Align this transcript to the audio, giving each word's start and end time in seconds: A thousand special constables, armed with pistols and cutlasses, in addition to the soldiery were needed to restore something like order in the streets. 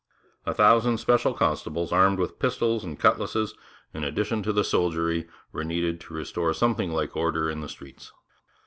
A 0.47 0.53
thousand 0.55 0.97
special 0.97 1.35
constables, 1.35 1.91
armed 1.91 2.17
with 2.17 2.39
pistols 2.39 2.83
and 2.83 2.99
cutlasses, 2.99 3.53
in 3.93 4.03
addition 4.03 4.41
to 4.41 4.51
the 4.51 4.63
soldiery 4.63 5.27
were 5.51 5.63
needed 5.63 5.99
to 6.01 6.15
restore 6.15 6.55
something 6.55 6.91
like 6.91 7.15
order 7.15 7.51
in 7.51 7.61
the 7.61 7.69
streets. 7.69 8.11